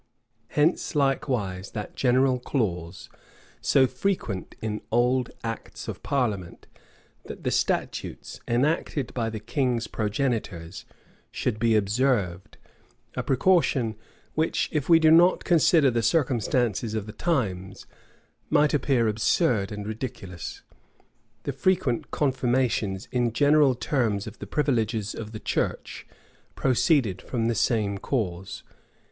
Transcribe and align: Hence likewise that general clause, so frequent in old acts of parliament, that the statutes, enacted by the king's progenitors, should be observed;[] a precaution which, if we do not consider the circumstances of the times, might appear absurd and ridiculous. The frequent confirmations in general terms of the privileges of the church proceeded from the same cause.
Hence 0.47 0.95
likewise 0.95 1.69
that 1.73 1.95
general 1.95 2.39
clause, 2.39 3.07
so 3.61 3.85
frequent 3.85 4.55
in 4.59 4.81
old 4.91 5.29
acts 5.43 5.87
of 5.87 6.01
parliament, 6.01 6.65
that 7.25 7.43
the 7.43 7.51
statutes, 7.51 8.39
enacted 8.47 9.13
by 9.13 9.29
the 9.29 9.39
king's 9.39 9.85
progenitors, 9.85 10.85
should 11.29 11.59
be 11.59 11.75
observed;[] 11.75 12.57
a 13.15 13.21
precaution 13.21 13.95
which, 14.33 14.69
if 14.71 14.89
we 14.89 14.97
do 14.97 15.11
not 15.11 15.43
consider 15.43 15.91
the 15.91 16.01
circumstances 16.01 16.95
of 16.95 17.05
the 17.05 17.11
times, 17.11 17.85
might 18.49 18.73
appear 18.73 19.07
absurd 19.07 19.71
and 19.71 19.85
ridiculous. 19.85 20.63
The 21.43 21.53
frequent 21.53 22.09
confirmations 22.09 23.07
in 23.11 23.33
general 23.33 23.75
terms 23.75 24.25
of 24.25 24.39
the 24.39 24.47
privileges 24.47 25.13
of 25.13 25.31
the 25.31 25.39
church 25.39 26.07
proceeded 26.55 27.21
from 27.21 27.45
the 27.45 27.53
same 27.53 27.99
cause. 27.99 28.63